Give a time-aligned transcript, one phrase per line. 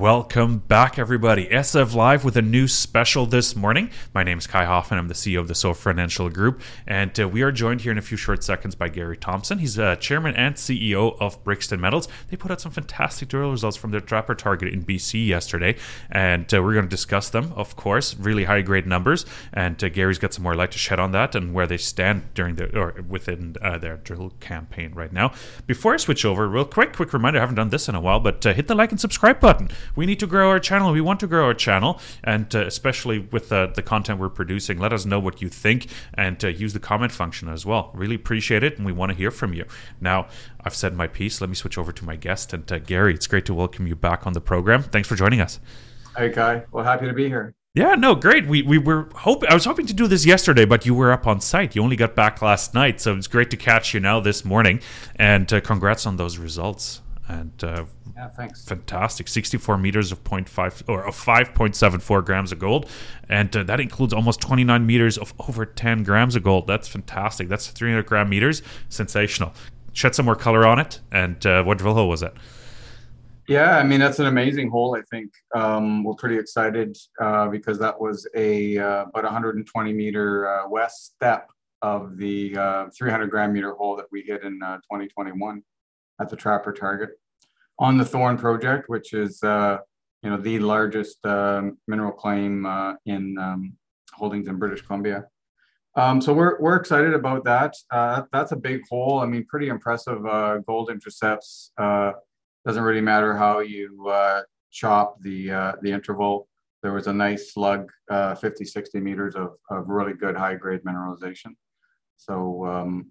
[0.00, 1.46] Welcome back, everybody.
[1.48, 3.90] SF Live with a new special this morning.
[4.14, 4.98] My name is Kai Hoffmann.
[4.98, 7.98] I'm the CEO of the Soar Financial Group, and uh, we are joined here in
[7.98, 9.58] a few short seconds by Gary Thompson.
[9.58, 12.08] He's uh, chairman and CEO of Brixton Metals.
[12.30, 15.76] They put out some fantastic drill results from their trapper target in BC yesterday,
[16.10, 18.16] and uh, we're going to discuss them, of course.
[18.16, 21.34] Really high grade numbers, and uh, Gary's got some more light to shed on that
[21.34, 25.32] and where they stand during the or within uh, their drill campaign right now.
[25.66, 28.18] Before I switch over, real quick, quick reminder: I haven't done this in a while,
[28.18, 29.68] but hit the like and subscribe button
[30.00, 30.92] we need to grow our channel.
[30.92, 34.78] We want to grow our channel, and uh, especially with uh, the content we're producing,
[34.78, 37.90] let us know what you think and uh, use the comment function as well.
[37.92, 39.66] Really appreciate it, and we want to hear from you.
[40.00, 40.26] Now,
[40.64, 41.42] I've said my piece.
[41.42, 43.12] Let me switch over to my guest, and uh, Gary.
[43.12, 44.84] It's great to welcome you back on the program.
[44.84, 45.60] Thanks for joining us.
[46.16, 46.64] Hey, Kai.
[46.72, 47.54] Well, happy to be here.
[47.74, 48.46] Yeah, no, great.
[48.46, 51.26] We we were hoping I was hoping to do this yesterday, but you were up
[51.26, 51.76] on site.
[51.76, 54.80] You only got back last night, so it's great to catch you now this morning.
[55.16, 57.02] And uh, congrats on those results.
[57.30, 57.84] And uh,
[58.16, 58.64] yeah, thanks.
[58.64, 59.28] Fantastic.
[59.28, 62.88] 64 meters of 0.5 or of 5.74 grams of gold.
[63.28, 66.66] And uh, that includes almost 29 meters of over 10 grams of gold.
[66.66, 67.48] That's fantastic.
[67.48, 68.62] That's 300 gram meters.
[68.88, 69.52] Sensational.
[69.92, 71.00] Shed some more color on it.
[71.12, 72.34] And uh, what drill hole was it?
[73.46, 74.96] Yeah, I mean, that's an amazing hole.
[74.96, 80.48] I think um, we're pretty excited uh, because that was a uh, about 120 meter
[80.48, 81.48] uh, west step
[81.82, 85.62] of the uh, 300 gram meter hole that we hit in 2021
[86.20, 87.10] at the Trapper target
[87.80, 89.78] on the Thorn project, which is uh,
[90.22, 93.72] you know the largest uh, mineral claim uh, in um,
[94.12, 95.24] holdings in British Columbia.
[95.96, 97.74] Um, so we're we're excited about that.
[97.90, 99.18] Uh, that's a big hole.
[99.18, 101.72] I mean, pretty impressive uh, gold intercepts.
[101.78, 102.12] Uh,
[102.66, 104.12] doesn't really matter how you
[104.70, 105.48] chop the
[105.82, 106.46] the interval.
[106.82, 111.54] There was a nice slug, 50, 60 meters of, of really good high grade mineralization.
[112.16, 113.10] So um,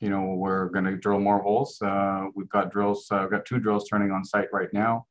[0.00, 1.80] you know, we're going to drill more holes.
[1.80, 5.06] Uh, we've got drills, uh, we've got two drills turning on site right now.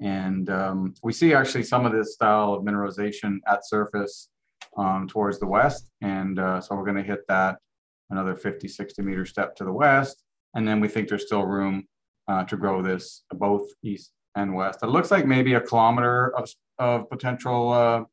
[0.00, 4.30] And um, we see actually some of this style of mineralization at surface
[4.78, 5.90] um, towards the west.
[6.00, 7.58] And uh, so we're going to hit that
[8.08, 10.22] another 50, 60 meter step to the west.
[10.54, 11.86] And then we think there's still room
[12.26, 14.80] uh, to grow this both east and west.
[14.82, 18.04] It looks like maybe a kilometer of, of potential uh,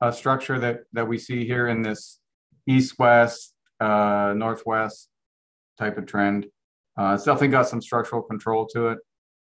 [0.00, 2.20] uh, structure that, that we see here in this
[2.66, 5.07] east-west, northwest
[5.78, 6.46] type of trend.
[6.98, 8.98] Uh, it's definitely got some structural control to it,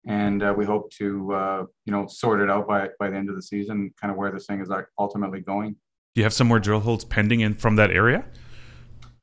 [0.06, 3.30] and uh, we hope to uh, you know sort it out by by the end
[3.30, 5.72] of the season, kind of where this thing is ultimately going.
[5.72, 8.24] Do you have some more drill holes pending in from that area?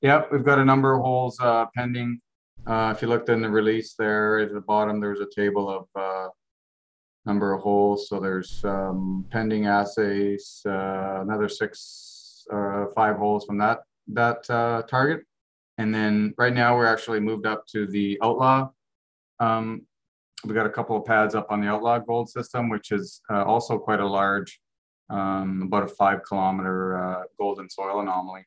[0.01, 2.19] Yeah, we've got a number of holes uh, pending.
[2.65, 5.87] Uh, if you looked in the release there at the bottom, there's a table of
[5.99, 6.29] uh,
[7.25, 8.09] number of holes.
[8.09, 12.45] So there's um, pending assays, another six,
[12.95, 14.43] five holes from that that
[14.89, 15.23] target
[15.77, 18.69] and then right now we're actually moved up to the Outlaw.
[19.39, 19.85] Um,
[20.45, 23.43] we got a couple of pads up on the Outlaw Gold system, which is uh,
[23.43, 24.59] also quite a large,
[25.09, 28.45] um, about a five kilometer uh, gold-in-soil anomaly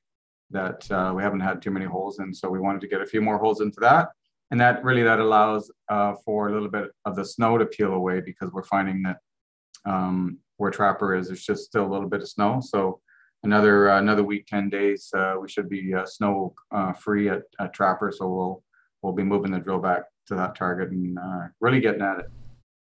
[0.51, 2.33] that uh, we haven't had too many holes in.
[2.33, 4.09] So we wanted to get a few more holes into that.
[4.51, 7.95] And that really that allows uh, for a little bit of the snow to peel
[7.95, 9.19] away because we're finding that
[9.85, 12.61] um, where Trapper is, there's just still a little bit of snow.
[12.61, 13.01] So
[13.43, 17.43] another uh, another week, ten days, uh, we should be uh, snow uh, free at,
[17.61, 18.13] at Trapper.
[18.13, 18.63] So we'll
[19.03, 22.27] we'll be moving the drill back to that target and uh, really getting at it.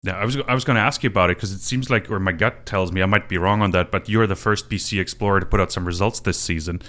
[0.02, 2.10] Yeah, I was I was going to ask you about it because it seems like,
[2.10, 4.70] or my gut tells me, I might be wrong on that, but you're the first
[4.70, 6.82] BC explorer to put out some results this season.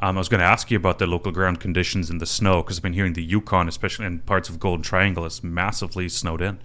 [0.00, 2.62] Um, I was going to ask you about the local ground conditions in the snow
[2.62, 6.42] because I've been hearing the Yukon, especially in parts of Golden Triangle, is massively snowed
[6.42, 6.58] in.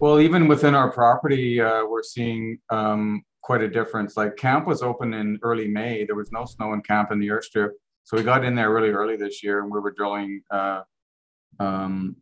[0.00, 4.16] Well, even within our property, uh, we're seeing um, quite a difference.
[4.16, 6.04] Like camp was open in early May.
[6.04, 7.70] There was no snow in camp in the airstrip.
[8.02, 10.80] So we got in there really early this year and we were drilling, uh,
[11.60, 12.16] um,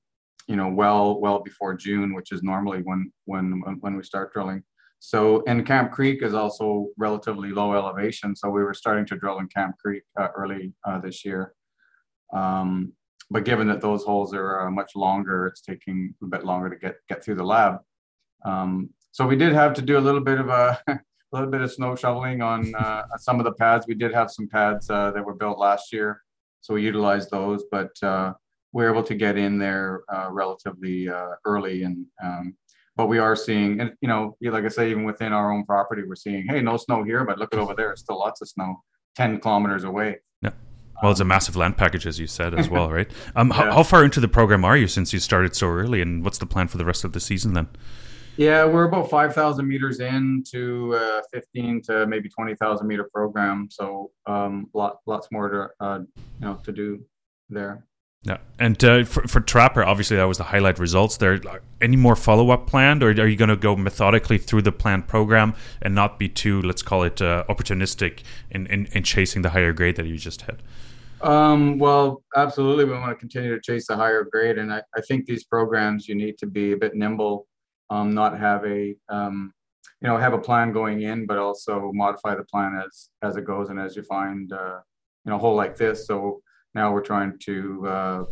[0.49, 4.65] you know, well, well before June, which is normally when, when, when we start drilling.
[4.99, 8.35] So, and Camp Creek is also relatively low elevation.
[8.35, 11.55] So we were starting to drill in Camp Creek uh, early uh, this year.
[12.35, 12.95] Um,
[13.31, 16.77] but given that those holes are uh, much longer, it's taking a bit longer to
[16.77, 17.79] get, get through the lab.
[18.45, 20.81] Um, so we did have to do a little bit of a
[21.33, 23.87] a little bit of snow shoveling on uh, some of the pads.
[23.87, 26.23] We did have some pads uh, that were built last year,
[26.61, 27.65] so we utilized those.
[27.71, 28.35] But uh,
[28.73, 32.57] we are able to get in there uh, relatively uh, early, and um,
[32.97, 36.03] but we are seeing, and you know, like I say, even within our own property,
[36.07, 38.49] we're seeing, hey, no snow here, but look at over there, it's still lots of
[38.49, 38.83] snow,
[39.17, 40.19] ten kilometers away.
[40.43, 40.51] Yeah.
[41.03, 43.11] Well, it's a massive land package, as you said, as well, right?
[43.35, 43.55] Um, yeah.
[43.55, 46.39] how, how far into the program are you since you started so early, and what's
[46.39, 47.69] the plan for the rest of the season then?
[48.37, 53.69] Yeah, we're about 5,000 meters into uh, 15 to maybe 20,000 meter program.
[53.71, 55.99] So um, lot, lots more to, uh,
[56.41, 57.05] you know, to do
[57.51, 57.85] there.
[58.25, 61.41] Yeah, and uh, for, for Trapper, obviously that was the highlight results there.
[61.81, 65.09] Any more follow up planned, or are you going to go methodically through the planned
[65.09, 69.51] program and not be too, let's call it, uh, opportunistic in, in, in, chasing the
[69.51, 70.61] higher grade that you just hit?
[71.21, 72.85] Um, well, absolutely.
[72.85, 76.07] We want to continue to chase the higher grade, and I, I think these programs
[76.09, 77.49] you need to be a bit nimble,
[77.93, 79.53] um, not have a um,
[80.01, 83.45] you know have a plan going in, but also modify the plan as as it
[83.45, 84.79] goes and as you find uh,
[85.25, 86.07] you know a hole like this.
[86.07, 86.41] So
[86.75, 88.25] now we're trying to uh,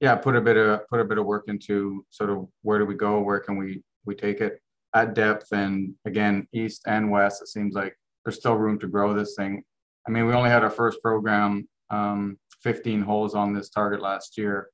[0.00, 2.86] yeah put a bit of put a bit of work into sort of where do
[2.86, 4.58] we go where can we we take it
[4.94, 5.52] at depth?
[5.52, 9.62] And again east and west it seems like there's still room to grow this thing.
[10.08, 14.38] I mean we only had our first program um, 15 holes on this target last
[14.38, 14.70] year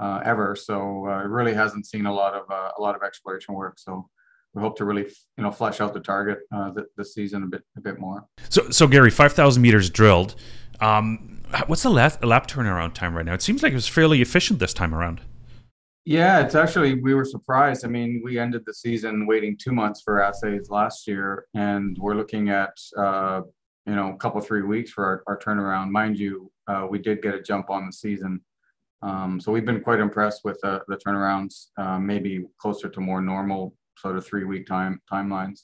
[0.00, 3.02] uh, ever so uh, it really hasn't seen a lot of uh, a lot of
[3.02, 4.08] exploration work so
[4.54, 5.06] we hope to really
[5.36, 8.68] you know flesh out the target uh, this season a bit a bit more so
[8.70, 10.34] so gary 5000 meters drilled
[10.80, 13.34] um, What's the lap, lap turnaround time right now?
[13.34, 15.20] It seems like it was fairly efficient this time around.
[16.04, 17.84] Yeah, it's actually we were surprised.
[17.84, 22.14] I mean, we ended the season waiting two months for assays last year, and we're
[22.14, 23.42] looking at uh,
[23.86, 25.90] you know a couple three weeks for our, our turnaround.
[25.90, 28.40] Mind you, uh, we did get a jump on the season,
[29.02, 31.68] um, so we've been quite impressed with uh, the turnarounds.
[31.76, 35.62] Uh, maybe closer to more normal sort of three week time timelines.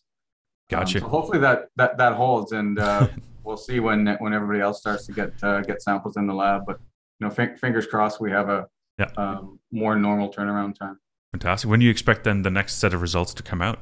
[0.71, 0.99] Gotcha.
[0.99, 3.09] Um, so hopefully that that that holds, and uh,
[3.45, 6.63] we'll see when when everybody else starts to get uh, get samples in the lab.
[6.67, 6.81] But
[7.21, 8.67] you know, f- fingers crossed, we have a
[8.99, 9.11] yeah.
[9.17, 10.99] um, more normal turnaround time.
[11.33, 11.69] Fantastic.
[11.69, 13.79] When do you expect then the next set of results to come out?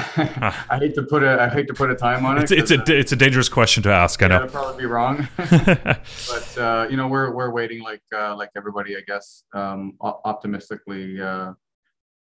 [0.70, 2.44] I hate to put a I hate to put a time on it.
[2.44, 4.22] It's, it's a uh, it's a dangerous question to ask.
[4.22, 4.42] I know.
[4.42, 8.96] I'd probably be wrong, but uh, you know we're we're waiting like uh, like everybody,
[8.96, 11.20] I guess, um, optimistically.
[11.20, 11.52] Uh,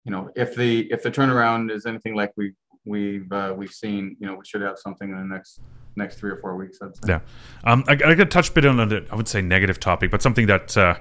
[0.05, 2.53] you know, if the if the turnaround is anything like we
[2.85, 5.61] we've uh, we've seen, you know, we should have something in the next
[5.97, 6.79] next three or four weeks.
[6.83, 7.03] I'd say.
[7.09, 7.21] Yeah,
[7.65, 10.11] um, I, I got to touch a bit on a, I would say negative topic,
[10.11, 10.97] but something that uh,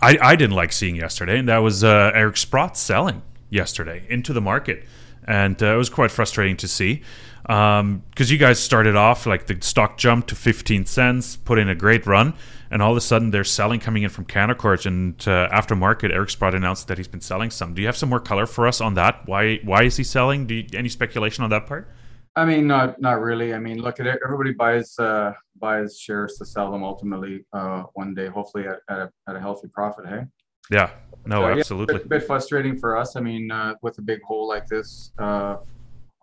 [0.00, 4.32] I I didn't like seeing yesterday, and that was uh, Eric Sprott selling yesterday into
[4.32, 4.84] the market,
[5.26, 7.02] and uh, it was quite frustrating to see
[7.46, 11.68] because um, you guys started off like the stock jumped to 15 cents, put in
[11.68, 12.34] a great run,
[12.72, 16.12] and all of a sudden there's selling coming in from Canaccord and uh, aftermarket.
[16.12, 17.72] Eric Sprott announced that he's been selling some.
[17.72, 19.22] Do you have some more color for us on that?
[19.26, 20.48] Why why is he selling?
[20.48, 21.88] Do you, any speculation on that part?
[22.34, 23.54] I mean, not not really.
[23.54, 24.18] I mean, look at it.
[24.24, 28.98] Everybody buys uh, buys shares to sell them ultimately uh, one day, hopefully at, at,
[28.98, 30.06] a, at a healthy profit.
[30.08, 30.22] Hey.
[30.68, 30.90] Yeah.
[31.26, 31.94] No, absolutely.
[31.94, 33.16] Yeah, a bit, bit, frustrating for us.
[33.16, 35.56] I mean, uh, with a big hole like this, uh,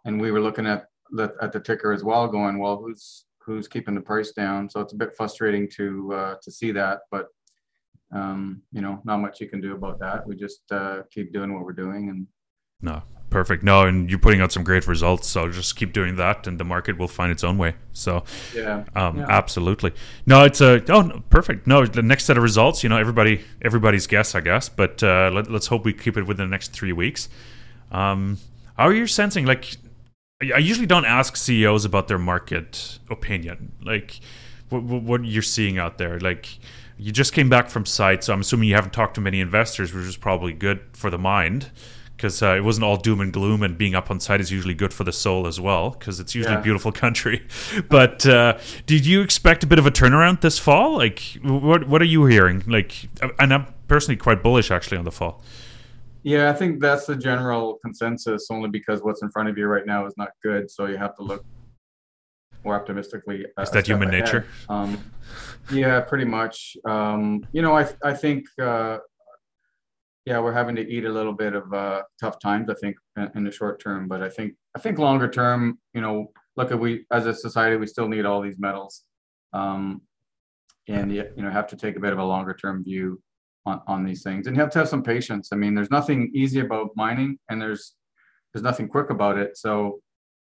[0.06, 3.68] and we were looking at the, at the ticker as well, going, well, who's who's
[3.68, 4.70] keeping the price down?
[4.70, 7.28] So it's a bit frustrating to uh, to see that, but
[8.14, 10.26] um, you know, not much you can do about that.
[10.26, 12.28] We just uh, keep doing what we're doing, and
[12.82, 13.02] no,
[13.34, 13.64] perfect.
[13.64, 15.28] No, and you're putting out some great results.
[15.28, 17.74] So just keep doing that, and the market will find its own way.
[17.92, 18.24] So
[18.56, 19.26] yeah, um, yeah.
[19.28, 19.92] absolutely.
[20.26, 21.68] No, it's a oh no, perfect.
[21.68, 22.84] No, the next set of results.
[22.84, 24.70] You know, everybody everybody's guess, I guess.
[24.70, 27.28] But uh, let, us hope we keep it within the next three weeks.
[27.92, 28.38] Um,
[28.78, 29.46] how are you sensing?
[29.46, 29.76] Like,
[30.42, 34.20] I usually don't ask CEOs about their market opinion, like
[34.70, 36.20] what, what you're seeing out there.
[36.20, 36.60] Like,
[36.98, 39.94] you just came back from site, so I'm assuming you haven't talked to many investors,
[39.94, 41.72] which is probably good for the mind
[42.16, 44.74] because uh, it wasn't all doom and gloom, and being up on site is usually
[44.74, 46.60] good for the soul as well because it's usually yeah.
[46.60, 47.46] a beautiful country.
[47.90, 50.98] but uh, did you expect a bit of a turnaround this fall?
[50.98, 52.64] Like, what what are you hearing?
[52.68, 55.42] Like, and I'm personally quite bullish actually on the fall.
[56.24, 58.48] Yeah, I think that's the general consensus.
[58.50, 61.16] Only because what's in front of you right now is not good, so you have
[61.18, 61.46] to look
[62.64, 63.46] more optimistically.
[63.60, 64.24] Is that human ahead.
[64.24, 64.46] nature?
[64.70, 65.04] Um,
[65.72, 66.78] yeah, pretty much.
[66.86, 69.00] Um, you know, I I think uh,
[70.26, 72.70] yeah, we're having to eat a little bit of uh, tough times.
[72.70, 72.96] I think
[73.36, 76.80] in, the short term, but I think I think longer term, you know, look at
[76.80, 79.04] we as a society, we still need all these metals,
[79.54, 80.02] um,
[80.88, 83.22] and you know, have to take a bit of a longer term view
[83.66, 86.32] on, on these things and you have to have some patience i mean there's nothing
[86.34, 87.96] easy about mining and there's
[88.54, 90.00] there's nothing quick about it so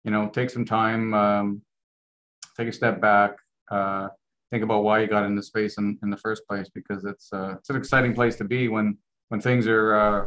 [0.03, 1.61] you know take some time um,
[2.55, 3.31] take a step back
[3.71, 4.07] uh,
[4.51, 7.55] think about why you got into space in, in the first place because it's uh,
[7.57, 8.97] it's an exciting place to be when
[9.29, 10.25] when things are uh,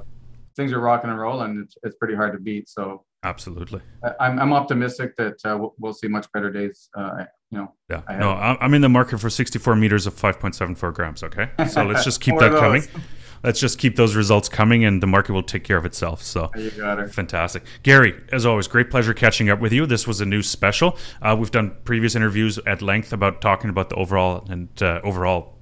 [0.57, 3.81] things are rocking and rolling it's, it's pretty hard to beat so absolutely
[4.19, 7.73] i'm, I'm optimistic that uh, we'll, we'll, see much better days uh, you know.
[7.89, 8.03] Yeah.
[8.19, 11.23] No, I'm in the market for 64 meters of 5.74 grams.
[11.23, 11.51] Okay.
[11.69, 12.83] So let's just keep that coming.
[13.43, 16.23] Let's just keep those results coming, and the market will take care of itself.
[16.23, 17.09] So you got her.
[17.09, 18.15] fantastic, Gary.
[18.33, 19.87] As always, great pleasure catching up with you.
[19.87, 20.99] This was a new special.
[21.23, 25.01] Uh, we've done previous interviews at length about talking about the overall and uh,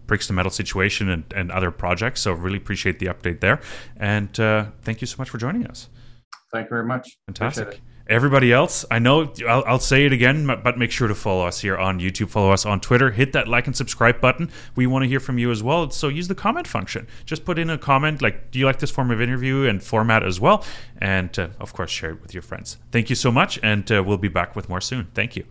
[0.09, 2.21] overall to Metal situation and, and other projects.
[2.23, 3.61] So really appreciate the update there,
[3.97, 5.89] and uh, thank you so much for joining us.
[6.53, 7.19] Thank you very much.
[7.27, 7.81] Fantastic.
[8.09, 11.61] Everybody else, I know I'll, I'll, say it again, but make sure to follow us
[11.61, 14.51] here on YouTube, follow us on Twitter, hit that like and subscribe button.
[14.75, 15.91] We want to hear from you as well.
[15.91, 17.07] So use the comment function.
[17.27, 20.23] Just put in a comment like, do you like this form of interview and format
[20.23, 20.65] as well?
[21.03, 22.79] And uh, of course, share it with your friends.
[22.93, 25.09] Thank you so much, and uh, we'll be back with more soon.
[25.13, 25.45] Thank you.